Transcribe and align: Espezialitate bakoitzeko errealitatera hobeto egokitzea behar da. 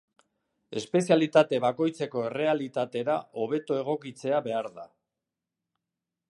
Espezialitate 0.79 1.59
bakoitzeko 1.65 2.23
errealitatera 2.31 3.17
hobeto 3.43 3.77
egokitzea 3.83 4.43
behar 4.51 4.71
da. 4.81 4.89